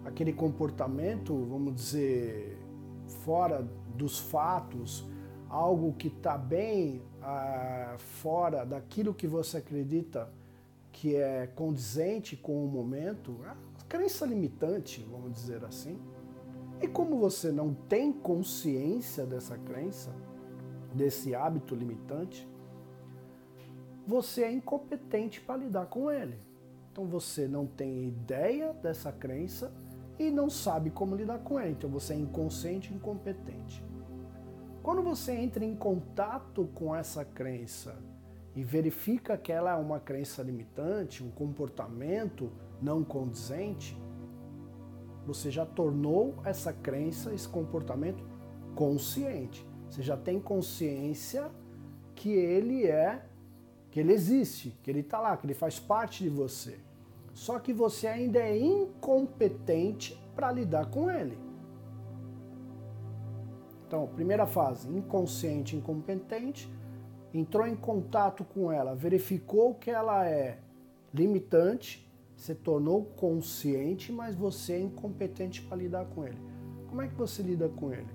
aquele 0.05 0.33
comportamento, 0.33 1.37
vamos 1.45 1.75
dizer, 1.75 2.59
fora 3.25 3.65
dos 3.95 4.19
fatos, 4.19 5.07
algo 5.49 5.93
que 5.93 6.09
está 6.09 6.37
bem 6.37 7.03
ah, 7.23 7.95
fora 7.99 8.65
daquilo 8.65 9.15
que 9.15 9.27
você 9.27 9.59
acredita 9.59 10.31
que 10.93 11.17
é 11.17 11.47
condizente 11.49 12.37
com 12.37 12.65
o 12.65 12.69
momento, 12.69 13.37
é 13.45 13.55
crença 13.89 14.25
limitante, 14.25 15.07
vamos 15.11 15.33
dizer 15.33 15.65
assim. 15.65 15.99
E 16.81 16.87
como 16.87 17.19
você 17.19 17.51
não 17.51 17.75
tem 17.75 18.13
consciência 18.13 19.27
dessa 19.27 19.57
crença, 19.59 20.11
desse 20.95 21.35
hábito 21.35 21.75
limitante, 21.75 22.49
você 24.07 24.43
é 24.43 24.53
incompetente 24.53 25.41
para 25.41 25.57
lidar 25.57 25.87
com 25.87 26.11
ele. 26.11 26.39
Então 26.93 27.07
você 27.07 27.49
não 27.49 27.67
tem 27.67 28.07
ideia 28.07 28.73
dessa 28.73 29.11
crença 29.11 29.73
e 30.19 30.31
não 30.31 30.49
sabe 30.49 30.91
como 30.91 31.17
lidar 31.17 31.39
com 31.41 31.59
ela. 31.59 31.71
Então 31.71 31.91
você 31.91 32.13
é 32.13 32.17
inconsciente 32.17 32.93
e 32.93 32.97
incompetente. 32.97 33.85
Quando 34.85 35.01
você 35.01 35.33
entra 35.33 35.65
em 35.65 35.75
contato 35.75 36.69
com 36.75 36.95
essa 36.95 37.25
crença 37.25 37.97
e 38.55 38.63
verifica 38.63 39.35
que 39.35 39.51
ela 39.51 39.71
é 39.71 39.75
uma 39.77 39.99
crença 39.99 40.43
limitante, 40.43 41.25
um 41.25 41.31
comportamento 41.31 42.53
não 42.83 43.03
condizente, 43.03 43.99
você 45.27 45.51
já 45.51 45.65
tornou 45.65 46.35
essa 46.45 46.71
crença, 46.71 47.33
esse 47.33 47.49
comportamento 47.49 48.23
consciente. 48.75 49.67
Você 49.89 50.03
já 50.03 50.19
tem 50.19 50.39
consciência 50.39 51.51
que 52.15 52.35
ele 52.35 52.87
é 52.87 53.25
que 53.91 54.01
ele 54.01 54.13
existe, 54.13 54.79
que 54.83 54.91
ele 54.91 55.01
está 55.01 55.19
lá, 55.19 55.35
que 55.35 55.47
ele 55.47 55.55
faz 55.55 55.81
parte 55.81 56.25
de 56.25 56.29
você. 56.29 56.79
Só 57.33 57.59
que 57.59 57.73
você 57.73 58.07
ainda 58.07 58.39
é 58.39 58.59
incompetente 58.59 60.15
para 60.37 60.53
lidar 60.53 60.91
com 60.91 61.11
ele. 61.11 61.44
Então, 63.87 64.07
primeira 64.09 64.47
fase, 64.47 64.89
inconsciente, 64.89 65.77
incompetente, 65.77 66.73
entrou 67.33 67.67
em 67.67 67.77
contato 67.77 68.45
com 68.45 68.71
ela, 68.71 68.95
verificou 68.95 69.75
que 69.75 69.91
ela 69.91 70.27
é 70.27 70.59
limitante, 71.13 72.11
se 72.37 72.55
tornou 72.55 73.05
consciente, 73.05 74.13
mas 74.13 74.35
você 74.35 74.75
é 74.75 74.81
incompetente 74.81 75.63
para 75.63 75.77
lidar 75.77 76.07
com 76.07 76.25
ele. 76.25 76.39
Como 76.89 77.03
é 77.03 77.09
que 77.09 77.15
você 77.15 77.43
lida 77.43 77.69
com 77.69 77.93
ele? 77.93 78.11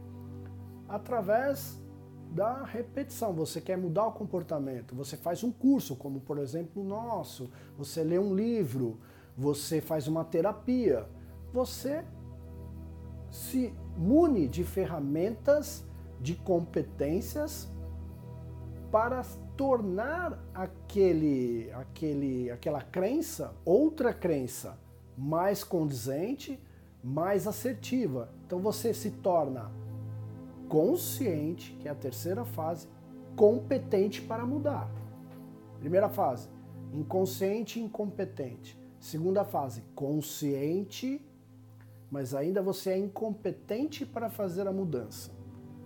Através 0.88 1.80
da 2.32 2.64
repetição. 2.64 3.34
Você 3.34 3.60
quer 3.60 3.78
mudar 3.78 4.06
o 4.06 4.12
comportamento, 4.12 4.96
você 4.96 5.18
faz 5.18 5.44
um 5.44 5.52
curso, 5.52 5.96
como 5.96 6.20
por 6.22 6.38
exemplo 6.38 6.82
o 6.82 6.86
nosso, 6.86 7.50
você 7.78 8.04
lê 8.04 8.20
um 8.20 8.36
livro, 8.36 9.00
você 9.38 9.82
faz 9.82 10.08
uma 10.08 10.24
terapia, 10.24 11.08
você 11.52 12.04
se 13.32 13.74
mune 13.98 14.48
de 14.48 14.64
ferramentas, 14.64 15.86
de 16.20 16.36
competências 16.36 17.72
para 18.92 19.24
tornar 19.56 20.40
aquele, 20.54 21.72
aquele, 21.74 22.50
aquela 22.50 22.82
crença 22.82 23.54
outra 23.64 24.14
crença 24.14 24.78
mais 25.18 25.64
condizente, 25.64 26.60
mais 27.04 27.46
assertiva. 27.46 28.30
Então 28.46 28.60
você 28.60 28.94
se 28.94 29.12
torna 29.12 29.72
consciente, 30.68 31.74
que 31.80 31.88
é 31.88 31.92
a 31.92 31.96
terceira 31.96 32.46
fase, 32.46 32.88
competente 33.36 34.22
para 34.22 34.46
mudar. 34.46 34.90
Primeira 35.80 36.10
fase, 36.10 36.50
inconsciente 36.94 37.80
e 37.80 37.84
incompetente. 37.84 38.80
Segunda 39.00 39.44
fase, 39.46 39.84
consciente 39.96 41.22
mas 42.12 42.34
ainda 42.34 42.62
você 42.62 42.92
é 42.92 42.98
incompetente 42.98 44.06
para 44.06 44.30
fazer 44.30 44.68
a 44.68 44.72
mudança. 44.72 45.32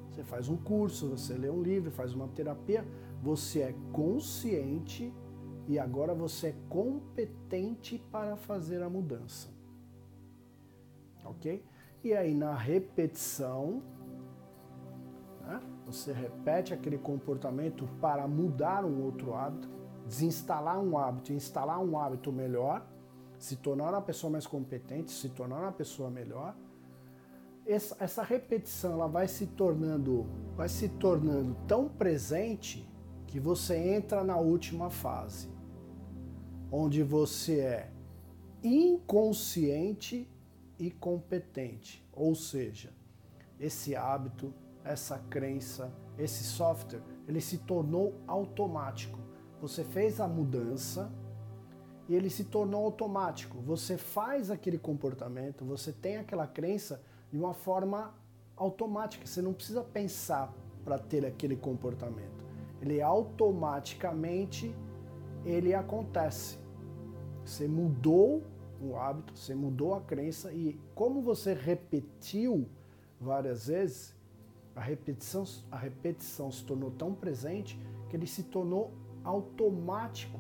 Você 0.10 0.24
faz 0.24 0.48
um 0.48 0.56
curso, 0.56 1.10
você 1.10 1.34
lê 1.34 1.50
um 1.50 1.62
livro, 1.62 1.92
faz 1.92 2.14
uma 2.14 2.28
terapia, 2.28 2.86
você 3.22 3.62
é 3.62 3.76
consciente 3.92 5.12
e 5.68 5.80
agora 5.80 6.14
você 6.14 6.48
é 6.48 6.56
competente 6.70 7.98
para 8.12 8.36
fazer 8.36 8.84
a 8.84 8.90
mudança. 8.90 9.50
Ok? 11.26 11.64
E 12.04 12.14
aí 12.14 12.34
na 12.34 12.54
repetição, 12.54 13.82
né, 15.42 15.60
você 15.86 16.14
repete 16.14 16.74
aquele 16.74 16.98
comportamento 16.98 17.88
para 18.00 18.28
mudar 18.28 18.86
um 18.86 19.02
outro 19.04 19.34
hábito, 19.34 19.68
desinstalar 20.06 20.80
um 20.80 20.98
hábito, 20.98 21.34
instalar 21.34 21.80
um 21.80 21.98
hábito 21.98 22.32
melhor, 22.32 22.86
se 23.44 23.58
tornar 23.58 23.90
uma 23.90 24.02
pessoa 24.02 24.32
mais 24.32 24.48
competente, 24.48 25.12
se 25.12 25.28
tornar 25.28 25.60
uma 25.64 25.72
pessoa 25.74 26.10
melhor. 26.10 26.56
Essa, 27.66 28.24
repetição 28.24 28.94
ela 28.94 29.08
vai 29.08 29.28
se 29.28 29.48
tornando, 29.48 30.26
vai 30.56 30.70
se 30.70 30.88
tornando 30.88 31.54
tão 31.68 31.90
presente 31.90 32.90
que 33.28 33.42
você 33.42 33.76
entra 33.76 34.24
na 34.24 34.38
última 34.38 34.90
fase, 34.90 35.50
onde 36.72 37.04
você 37.04 37.60
é 37.60 37.92
inconsciente 38.64 40.26
e 40.80 40.90
competente. 40.90 42.02
Ou 42.14 42.34
seja, 42.36 42.94
esse 43.60 43.94
hábito, 43.94 44.54
essa 44.86 45.20
crença, 45.30 45.94
esse 46.18 46.46
software, 46.46 47.04
ele 47.28 47.42
se 47.42 47.58
tornou 47.58 48.16
automático. 48.26 49.20
Você 49.60 49.84
fez 49.84 50.22
a 50.22 50.30
mudança 50.30 51.12
e 52.08 52.16
ele 52.16 52.30
se 52.30 52.44
tornou 52.46 52.86
automático. 52.86 53.58
Você 53.62 53.98
faz 53.98 54.52
aquele 54.52 54.78
comportamento, 54.78 55.64
você 55.64 55.92
tem 55.92 56.18
aquela 56.18 56.46
crença 56.46 57.02
de 57.32 57.38
uma 57.38 57.54
forma 57.54 58.14
automática. 58.56 59.26
Você 59.26 59.42
não 59.42 59.54
precisa 59.54 59.84
pensar 59.84 60.54
para 60.84 60.98
ter 60.98 61.26
aquele 61.26 61.56
comportamento. 61.56 62.44
Ele 62.82 63.02
automaticamente 63.02 64.76
ele 65.46 65.74
acontece. 65.74 66.58
Você 67.46 67.68
mudou 67.68 68.44
o 68.82 68.96
hábito, 68.96 69.38
você 69.38 69.56
mudou 69.56 69.96
a 69.96 70.02
crença 70.02 70.52
e 70.52 70.80
como 70.94 71.22
você 71.22 71.54
repetiu 71.54 72.68
várias 73.20 73.68
vezes, 73.68 74.14
a 74.76 74.82
repetição, 74.82 75.44
a 75.72 75.78
repetição 75.78 76.52
se 76.52 76.64
tornou 76.66 76.92
tão 76.92 77.14
presente 77.14 77.80
que 78.10 78.16
ele 78.16 78.28
se 78.28 78.44
tornou 78.44 78.92
automático 79.24 80.40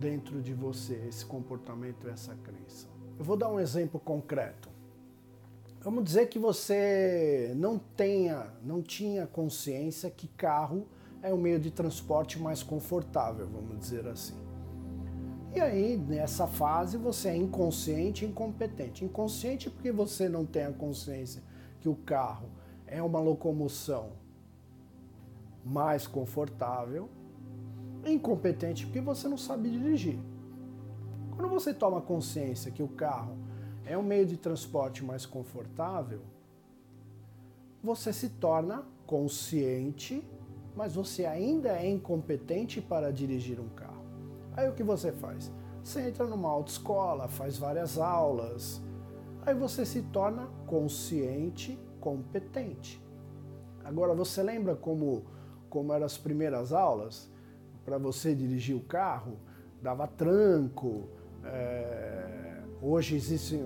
dentro 0.00 0.40
de 0.40 0.54
você, 0.54 0.94
esse 1.06 1.24
comportamento, 1.24 2.08
essa 2.08 2.34
crença. 2.36 2.88
Eu 3.18 3.24
vou 3.24 3.36
dar 3.36 3.50
um 3.50 3.60
exemplo 3.60 4.00
concreto. 4.00 4.70
Vamos 5.82 6.04
dizer 6.04 6.28
que 6.28 6.38
você 6.38 7.52
não 7.56 7.78
tenha, 7.78 8.46
não 8.62 8.82
tinha 8.82 9.26
consciência 9.26 10.10
que 10.10 10.26
carro 10.26 10.86
é 11.22 11.32
o 11.32 11.36
meio 11.36 11.60
de 11.60 11.70
transporte 11.70 12.38
mais 12.38 12.62
confortável, 12.62 13.46
vamos 13.46 13.78
dizer 13.78 14.06
assim. 14.08 14.34
E 15.54 15.60
aí, 15.60 15.96
nessa 15.96 16.46
fase, 16.46 16.96
você 16.96 17.28
é 17.28 17.36
inconsciente 17.36 18.24
e 18.24 18.28
incompetente. 18.28 19.04
Inconsciente 19.04 19.68
porque 19.68 19.90
você 19.90 20.28
não 20.28 20.46
tem 20.46 20.64
a 20.64 20.72
consciência 20.72 21.42
que 21.80 21.88
o 21.88 21.94
carro 21.94 22.48
é 22.86 23.02
uma 23.02 23.20
locomoção 23.20 24.12
mais 25.64 26.06
confortável. 26.06 27.08
Incompetente 28.04 28.86
porque 28.86 29.00
você 29.00 29.28
não 29.28 29.38
sabe 29.38 29.70
dirigir. 29.70 30.18
Quando 31.30 31.48
você 31.48 31.72
toma 31.72 32.00
consciência 32.00 32.70
que 32.70 32.82
o 32.82 32.88
carro 32.88 33.36
é 33.84 33.96
um 33.96 34.02
meio 34.02 34.26
de 34.26 34.36
transporte 34.36 35.04
mais 35.04 35.24
confortável, 35.26 36.20
você 37.82 38.12
se 38.12 38.28
torna 38.28 38.84
consciente, 39.06 40.22
mas 40.76 40.94
você 40.94 41.24
ainda 41.24 41.70
é 41.70 41.88
incompetente 41.88 42.80
para 42.80 43.10
dirigir 43.10 43.58
um 43.58 43.68
carro. 43.70 44.04
Aí 44.52 44.68
o 44.68 44.74
que 44.74 44.82
você 44.82 45.12
faz? 45.12 45.50
Você 45.82 46.02
entra 46.02 46.26
numa 46.26 46.48
autoescola, 46.48 47.26
faz 47.28 47.56
várias 47.56 47.98
aulas, 47.98 48.82
aí 49.46 49.54
você 49.54 49.86
se 49.86 50.02
torna 50.02 50.46
consciente, 50.66 51.78
competente. 52.00 53.02
Agora 53.82 54.14
você 54.14 54.42
lembra 54.42 54.76
como, 54.76 55.24
como 55.68 55.92
eram 55.92 56.06
as 56.06 56.18
primeiras 56.18 56.72
aulas? 56.72 57.30
Para 57.84 57.98
você 57.98 58.34
dirigir 58.34 58.76
o 58.76 58.80
carro, 58.80 59.38
dava 59.82 60.06
tranco. 60.06 61.08
É... 61.44 62.60
Hoje 62.82 63.14
existem 63.14 63.62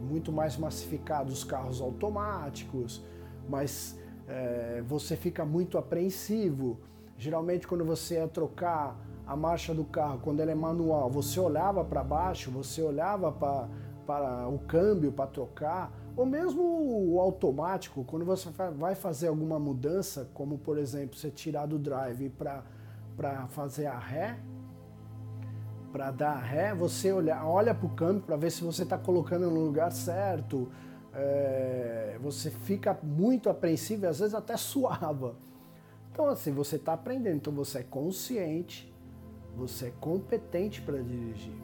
muito 0.00 0.32
mais 0.32 0.56
massificados 0.56 1.34
os 1.34 1.44
carros 1.44 1.80
automáticos, 1.80 3.02
mas 3.48 3.98
é, 4.26 4.82
você 4.86 5.16
fica 5.16 5.44
muito 5.44 5.76
apreensivo. 5.76 6.78
Geralmente 7.18 7.66
quando 7.66 7.84
você 7.84 8.14
ia 8.14 8.28
trocar 8.28 8.98
a 9.26 9.36
marcha 9.36 9.74
do 9.74 9.84
carro, 9.84 10.20
quando 10.22 10.40
ela 10.40 10.50
é 10.50 10.54
manual, 10.54 11.10
você 11.10 11.40
olhava 11.40 11.84
para 11.84 12.02
baixo, 12.02 12.50
você 12.50 12.82
olhava 12.82 13.32
para 13.32 14.48
o 14.48 14.58
câmbio 14.58 15.12
para 15.12 15.26
trocar, 15.26 15.92
ou 16.16 16.26
mesmo 16.26 16.62
o 16.62 17.18
automático, 17.20 18.04
quando 18.04 18.24
você 18.24 18.48
vai 18.76 18.94
fazer 18.94 19.28
alguma 19.28 19.58
mudança, 19.58 20.28
como 20.34 20.58
por 20.58 20.78
exemplo 20.78 21.16
você 21.16 21.30
tirar 21.30 21.66
do 21.66 21.78
drive 21.78 22.28
para 22.30 22.62
fazer 23.48 23.86
a 23.86 23.98
ré, 23.98 24.38
para 25.92 26.10
dar 26.10 26.36
ré, 26.36 26.74
você 26.74 27.12
olha, 27.12 27.44
olha 27.44 27.74
para 27.74 27.86
o 27.86 27.90
câmbio 27.90 28.22
para 28.22 28.36
ver 28.36 28.50
se 28.50 28.64
você 28.64 28.82
está 28.82 28.98
colocando 28.98 29.48
no 29.50 29.64
lugar 29.64 29.92
certo. 29.92 30.68
É, 31.12 32.18
você 32.20 32.50
fica 32.50 32.98
muito 33.02 33.48
apreensivo 33.48 34.04
e 34.04 34.08
às 34.08 34.18
vezes 34.18 34.34
até 34.34 34.56
suava. 34.58 35.36
Então, 36.10 36.28
assim, 36.28 36.52
você 36.52 36.76
está 36.76 36.92
aprendendo, 36.92 37.36
então 37.36 37.52
você 37.52 37.78
é 37.78 37.82
consciente 37.82 38.94
você 39.56 39.86
é 39.86 39.92
competente 40.00 40.82
para 40.82 40.98
dirigir. 40.98 41.54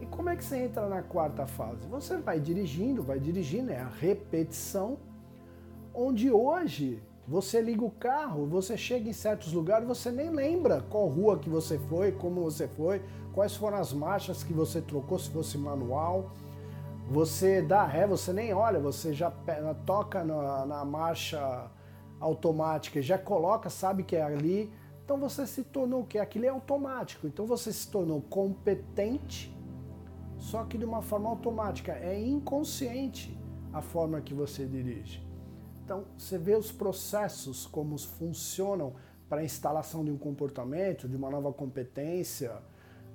E 0.00 0.06
como 0.06 0.28
é 0.28 0.36
que 0.36 0.44
você 0.44 0.58
entra 0.58 0.88
na 0.88 1.02
quarta 1.02 1.46
fase? 1.46 1.86
Você 1.88 2.16
vai 2.18 2.38
dirigindo, 2.38 3.02
vai 3.02 3.18
dirigindo, 3.18 3.72
é 3.72 3.80
a 3.80 3.88
repetição, 3.88 4.98
onde 5.94 6.30
hoje 6.30 7.02
você 7.28 7.60
liga 7.60 7.84
o 7.84 7.90
carro, 7.90 8.46
você 8.46 8.76
chega 8.76 9.08
em 9.08 9.12
certos 9.12 9.52
lugares, 9.52 9.86
você 9.86 10.12
nem 10.12 10.30
lembra 10.30 10.80
qual 10.88 11.08
rua 11.08 11.38
que 11.38 11.50
você 11.50 11.78
foi, 11.78 12.12
como 12.12 12.42
você 12.42 12.68
foi, 12.68 13.02
quais 13.32 13.56
foram 13.56 13.78
as 13.78 13.92
marchas 13.92 14.44
que 14.44 14.52
você 14.52 14.80
trocou, 14.80 15.18
se 15.18 15.30
fosse 15.30 15.58
manual. 15.58 16.30
Você 17.10 17.62
dá 17.62 17.84
ré, 17.84 18.06
você 18.06 18.32
nem 18.32 18.52
olha, 18.52 18.78
você 18.78 19.12
já 19.12 19.30
toca 19.84 20.24
na, 20.24 20.66
na 20.66 20.84
marcha 20.84 21.70
automática, 22.20 23.02
já 23.02 23.18
coloca, 23.18 23.70
sabe 23.70 24.02
que 24.04 24.16
é 24.16 24.22
ali, 24.22 24.72
então 25.04 25.18
você 25.18 25.46
se 25.46 25.64
tornou 25.64 26.02
o 26.02 26.04
quê? 26.06 26.18
Aquilo 26.18 26.46
é 26.46 26.48
automático. 26.48 27.26
Então 27.26 27.46
você 27.46 27.72
se 27.72 27.88
tornou 27.88 28.20
competente, 28.22 29.56
só 30.36 30.64
que 30.64 30.78
de 30.78 30.84
uma 30.84 31.02
forma 31.02 31.28
automática. 31.28 31.92
É 31.92 32.18
inconsciente 32.20 33.36
a 33.72 33.80
forma 33.80 34.20
que 34.20 34.34
você 34.34 34.64
dirige. 34.66 35.25
Então 35.86 36.04
você 36.18 36.36
vê 36.36 36.56
os 36.56 36.72
processos, 36.72 37.64
como 37.64 37.96
funcionam 37.96 38.94
para 39.28 39.42
a 39.42 39.44
instalação 39.44 40.04
de 40.04 40.10
um 40.10 40.18
comportamento, 40.18 41.08
de 41.08 41.14
uma 41.14 41.30
nova 41.30 41.52
competência, 41.52 42.56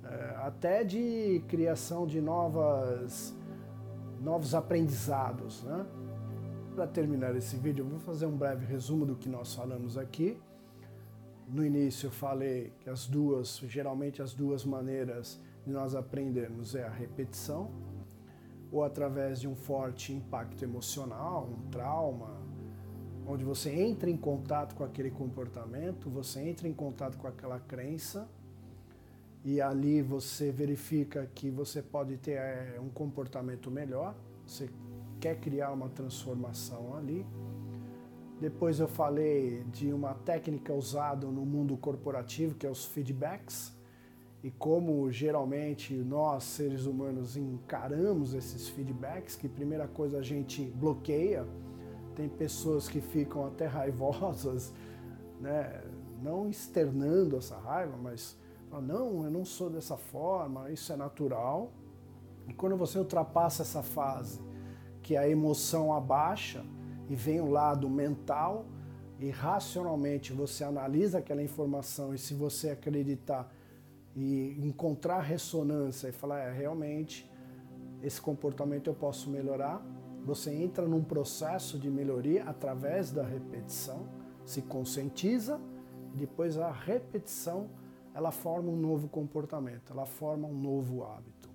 eh, 0.02 0.36
até 0.38 0.82
de 0.82 1.44
criação 1.48 2.06
de 2.06 2.18
novas, 2.18 3.34
novos 4.22 4.54
aprendizados. 4.54 5.62
Né? 5.64 5.84
Para 6.74 6.86
terminar 6.86 7.36
esse 7.36 7.56
vídeo, 7.56 7.84
eu 7.84 7.90
vou 7.90 7.98
fazer 7.98 8.24
um 8.24 8.38
breve 8.38 8.64
resumo 8.64 9.04
do 9.04 9.16
que 9.16 9.28
nós 9.28 9.54
falamos 9.54 9.98
aqui. 9.98 10.40
No 11.46 11.66
início 11.66 12.06
eu 12.06 12.10
falei 12.10 12.72
que 12.80 12.88
as 12.88 13.06
duas, 13.06 13.58
geralmente 13.68 14.22
as 14.22 14.32
duas 14.32 14.64
maneiras 14.64 15.38
de 15.66 15.70
nós 15.70 15.94
aprendermos 15.94 16.74
é 16.74 16.86
a 16.86 16.90
repetição, 16.90 17.70
ou 18.70 18.82
através 18.82 19.42
de 19.42 19.46
um 19.46 19.54
forte 19.54 20.14
impacto 20.14 20.62
emocional, 20.62 21.46
um 21.52 21.68
trauma, 21.68 22.41
onde 23.26 23.44
você 23.44 23.70
entra 23.70 24.10
em 24.10 24.16
contato 24.16 24.74
com 24.74 24.84
aquele 24.84 25.10
comportamento, 25.10 26.10
você 26.10 26.40
entra 26.40 26.68
em 26.68 26.72
contato 26.72 27.16
com 27.18 27.26
aquela 27.26 27.60
crença, 27.60 28.28
e 29.44 29.60
ali 29.60 30.00
você 30.02 30.52
verifica 30.52 31.28
que 31.34 31.50
você 31.50 31.82
pode 31.82 32.16
ter 32.16 32.32
é, 32.32 32.78
um 32.80 32.88
comportamento 32.88 33.70
melhor, 33.70 34.14
você 34.46 34.68
quer 35.20 35.38
criar 35.40 35.72
uma 35.72 35.88
transformação 35.88 36.96
ali. 36.96 37.26
Depois 38.40 38.80
eu 38.80 38.88
falei 38.88 39.62
de 39.72 39.92
uma 39.92 40.14
técnica 40.14 40.72
usada 40.72 41.26
no 41.26 41.44
mundo 41.44 41.76
corporativo, 41.76 42.54
que 42.54 42.66
é 42.66 42.70
os 42.70 42.84
feedbacks, 42.84 43.72
e 44.42 44.50
como 44.50 45.10
geralmente 45.12 45.94
nós, 45.94 46.42
seres 46.42 46.86
humanos, 46.86 47.36
encaramos 47.36 48.34
esses 48.34 48.68
feedbacks, 48.68 49.36
que 49.36 49.48
primeira 49.48 49.86
coisa 49.86 50.18
a 50.18 50.22
gente 50.22 50.64
bloqueia, 50.64 51.46
tem 52.14 52.28
pessoas 52.28 52.88
que 52.88 53.00
ficam 53.00 53.46
até 53.46 53.66
raivosas, 53.66 54.72
né? 55.40 55.82
não 56.22 56.48
externando 56.48 57.36
essa 57.36 57.58
raiva, 57.58 57.96
mas 57.96 58.36
não, 58.80 59.24
eu 59.24 59.30
não 59.30 59.44
sou 59.44 59.68
dessa 59.68 59.96
forma, 59.96 60.70
isso 60.70 60.92
é 60.92 60.96
natural. 60.96 61.72
E 62.48 62.54
quando 62.54 62.76
você 62.76 62.98
ultrapassa 62.98 63.62
essa 63.62 63.82
fase, 63.82 64.40
que 65.02 65.16
a 65.16 65.28
emoção 65.28 65.92
abaixa 65.92 66.64
e 67.08 67.14
vem 67.14 67.40
o 67.40 67.50
lado 67.50 67.90
mental 67.90 68.64
e 69.18 69.30
racionalmente 69.30 70.32
você 70.32 70.64
analisa 70.64 71.18
aquela 71.18 71.42
informação 71.42 72.14
e 72.14 72.18
se 72.18 72.34
você 72.34 72.70
acreditar 72.70 73.52
e 74.14 74.58
encontrar 74.62 75.20
ressonância 75.20 76.08
e 76.08 76.12
falar, 76.12 76.40
é, 76.40 76.52
realmente 76.52 77.30
esse 78.02 78.20
comportamento 78.20 78.88
eu 78.88 78.94
posso 78.94 79.30
melhorar, 79.30 79.84
você 80.24 80.52
entra 80.52 80.86
num 80.86 81.02
processo 81.02 81.78
de 81.78 81.90
melhoria 81.90 82.44
através 82.44 83.10
da 83.10 83.24
repetição, 83.24 84.06
se 84.44 84.62
conscientiza 84.62 85.60
e 86.14 86.16
depois 86.16 86.58
a 86.58 86.70
repetição 86.70 87.68
ela 88.14 88.30
forma 88.30 88.70
um 88.70 88.76
novo 88.76 89.08
comportamento, 89.08 89.92
ela 89.92 90.06
forma 90.06 90.46
um 90.46 90.54
novo 90.54 91.02
hábito. 91.02 91.50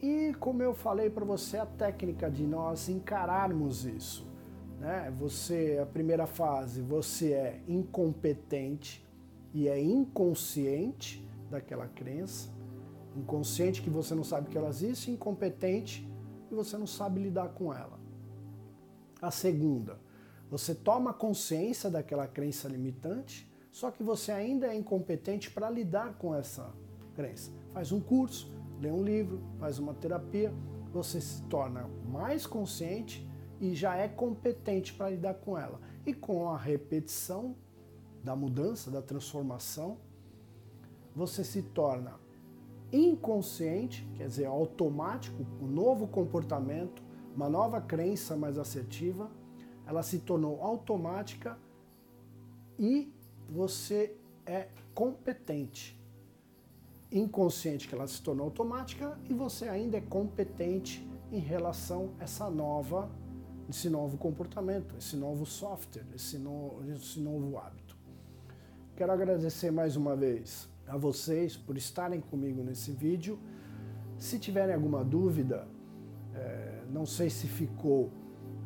E 0.00 0.34
como 0.38 0.62
eu 0.62 0.74
falei 0.74 1.10
para 1.10 1.24
você, 1.24 1.58
a 1.58 1.66
técnica 1.66 2.30
de 2.30 2.46
nós 2.46 2.88
encararmos 2.88 3.84
isso. 3.84 4.26
Né? 4.78 5.12
Você, 5.18 5.78
a 5.82 5.86
primeira 5.86 6.26
fase, 6.26 6.80
você 6.82 7.32
é 7.32 7.60
incompetente 7.66 9.04
e 9.52 9.68
é 9.68 9.82
inconsciente 9.82 11.26
daquela 11.50 11.86
crença. 11.88 12.50
Inconsciente 13.16 13.80
que 13.80 13.88
você 13.88 14.14
não 14.14 14.22
sabe 14.22 14.50
que 14.50 14.58
ela 14.58 14.68
existe, 14.68 15.10
incompetente 15.10 16.06
e 16.50 16.54
você 16.54 16.76
não 16.76 16.86
sabe 16.86 17.20
lidar 17.20 17.48
com 17.50 17.72
ela. 17.72 17.98
A 19.20 19.30
segunda, 19.30 19.98
você 20.50 20.74
toma 20.74 21.12
consciência 21.12 21.90
daquela 21.90 22.26
crença 22.26 22.68
limitante, 22.68 23.50
só 23.72 23.90
que 23.90 24.02
você 24.02 24.32
ainda 24.32 24.68
é 24.68 24.74
incompetente 24.74 25.50
para 25.50 25.68
lidar 25.68 26.14
com 26.14 26.34
essa 26.34 26.72
crença. 27.14 27.50
Faz 27.72 27.92
um 27.92 28.00
curso, 28.00 28.52
lê 28.80 28.90
um 28.90 29.02
livro, 29.02 29.42
faz 29.58 29.78
uma 29.78 29.94
terapia, 29.94 30.52
você 30.92 31.20
se 31.20 31.42
torna 31.42 31.88
mais 32.08 32.46
consciente 32.46 33.28
e 33.60 33.74
já 33.74 33.96
é 33.96 34.08
competente 34.08 34.94
para 34.94 35.10
lidar 35.10 35.34
com 35.34 35.58
ela. 35.58 35.80
E 36.06 36.14
com 36.14 36.48
a 36.48 36.56
repetição 36.56 37.56
da 38.22 38.36
mudança, 38.36 38.90
da 38.90 39.02
transformação, 39.02 39.98
você 41.14 41.42
se 41.42 41.62
torna 41.62 42.14
inconsciente, 42.92 44.08
quer 44.16 44.28
dizer, 44.28 44.46
automático, 44.46 45.44
um 45.60 45.66
novo 45.66 46.06
comportamento, 46.06 47.02
uma 47.34 47.48
nova 47.48 47.80
crença 47.80 48.36
mais 48.36 48.58
assertiva, 48.58 49.30
ela 49.86 50.02
se 50.02 50.20
tornou 50.20 50.62
automática 50.62 51.58
e 52.78 53.12
você 53.48 54.16
é 54.44 54.68
competente 54.94 55.96
inconsciente 57.10 57.88
que 57.88 57.94
ela 57.94 58.06
se 58.06 58.20
tornou 58.20 58.44
automática 58.44 59.18
e 59.28 59.34
você 59.34 59.68
ainda 59.68 59.96
é 59.96 60.00
competente 60.00 61.06
em 61.30 61.38
relação 61.38 62.14
a 62.18 62.24
essa 62.24 62.50
nova, 62.50 63.10
esse 63.68 63.88
novo 63.88 64.16
comportamento, 64.16 64.96
esse 64.96 65.16
novo 65.16 65.44
software, 65.44 66.06
esse, 66.14 66.38
no, 66.38 66.82
esse 66.94 67.20
novo 67.20 67.58
hábito. 67.58 67.96
Quero 68.96 69.12
agradecer 69.12 69.70
mais 69.70 69.96
uma 69.96 70.16
vez 70.16 70.68
a 70.86 70.96
vocês 70.96 71.56
por 71.56 71.76
estarem 71.76 72.20
comigo 72.20 72.62
nesse 72.62 72.92
vídeo. 72.92 73.38
Se 74.18 74.38
tiverem 74.38 74.74
alguma 74.74 75.04
dúvida, 75.04 75.66
é, 76.34 76.82
não 76.90 77.04
sei 77.04 77.28
se 77.28 77.46
ficou 77.46 78.10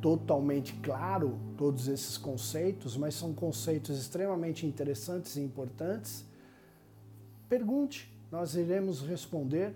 totalmente 0.00 0.74
claro 0.82 1.38
todos 1.56 1.88
esses 1.88 2.16
conceitos, 2.16 2.96
mas 2.96 3.14
são 3.14 3.34
conceitos 3.34 3.98
extremamente 3.98 4.66
interessantes 4.66 5.36
e 5.36 5.40
importantes. 5.40 6.24
Pergunte, 7.48 8.12
nós 8.30 8.54
iremos 8.54 9.02
responder. 9.02 9.74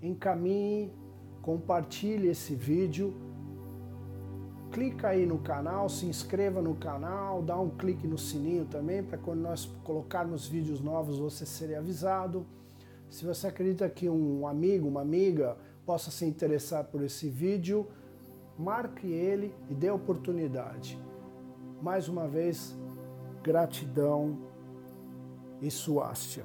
Encaminhe, 0.00 0.92
compartilhe 1.42 2.28
esse 2.28 2.54
vídeo, 2.54 3.14
clica 4.70 5.08
aí 5.08 5.26
no 5.26 5.38
canal, 5.38 5.88
se 5.88 6.06
inscreva 6.06 6.60
no 6.60 6.74
canal, 6.74 7.42
dá 7.42 7.58
um 7.58 7.70
clique 7.70 8.06
no 8.06 8.18
sininho 8.18 8.64
também 8.64 9.02
para 9.02 9.18
quando 9.18 9.40
nós 9.40 9.66
colocarmos 9.84 10.46
vídeos 10.46 10.80
novos 10.80 11.18
você 11.18 11.44
ser 11.44 11.74
avisado. 11.74 12.46
Se 13.10 13.24
você 13.24 13.46
acredita 13.46 13.88
que 13.88 14.08
um 14.08 14.46
amigo, 14.46 14.86
uma 14.86 15.00
amiga 15.00 15.56
possa 15.86 16.10
se 16.10 16.24
interessar 16.26 16.84
por 16.84 17.02
esse 17.02 17.28
vídeo, 17.28 17.86
marque 18.58 19.06
ele 19.06 19.54
e 19.70 19.74
dê 19.74 19.90
oportunidade. 19.90 20.98
Mais 21.80 22.08
uma 22.08 22.28
vez, 22.28 22.76
gratidão 23.42 24.36
e 25.62 25.70
suástia. 25.70 26.44